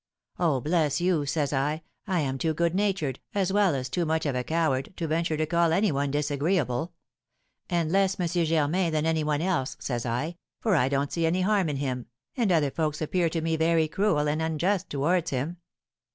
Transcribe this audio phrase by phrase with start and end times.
[0.39, 4.25] 'Oh, bless you,' says I, 'I am too good natured, as well as too much
[4.25, 6.93] of a coward, to venture to call any one disagreeable;
[7.69, 8.27] and less M.
[8.27, 12.07] Germain than any one else,' says I, 'for I don't see any harm in him,
[12.35, 15.57] and other folks appear to me very cruel and unjust towards him.'